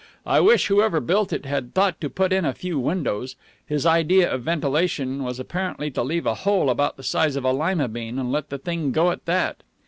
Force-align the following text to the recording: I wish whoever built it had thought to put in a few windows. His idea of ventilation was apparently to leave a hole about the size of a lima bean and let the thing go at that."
I 0.25 0.39
wish 0.39 0.65
whoever 0.65 0.99
built 0.99 1.31
it 1.31 1.45
had 1.45 1.75
thought 1.75 2.01
to 2.01 2.09
put 2.09 2.33
in 2.33 2.43
a 2.43 2.55
few 2.55 2.79
windows. 2.79 3.35
His 3.67 3.85
idea 3.85 4.31
of 4.33 4.41
ventilation 4.41 5.21
was 5.23 5.39
apparently 5.39 5.91
to 5.91 6.01
leave 6.01 6.25
a 6.25 6.33
hole 6.33 6.71
about 6.71 6.97
the 6.97 7.03
size 7.03 7.35
of 7.35 7.43
a 7.45 7.51
lima 7.51 7.87
bean 7.87 8.17
and 8.17 8.31
let 8.31 8.49
the 8.49 8.57
thing 8.57 8.93
go 8.93 9.11
at 9.11 9.23
that." 9.25 9.61